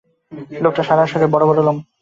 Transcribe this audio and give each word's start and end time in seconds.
লোকটার 0.63 0.85
সারা 0.87 1.03
শরীরে 1.05 1.27
বড়-বড় 1.33 1.61
লোম। 1.63 1.77